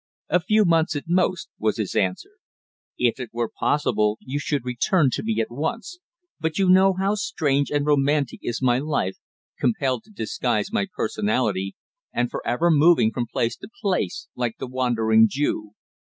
[0.29, 2.31] "A few months at most," was his answer.
[2.97, 5.99] "If it were possible you should return to me at once;
[6.39, 9.17] but you know how strange and romantic is my life,
[9.59, 11.75] compelled to disguise my personality,
[12.11, 15.73] and for ever moving from place to place, like the Wandering Jew.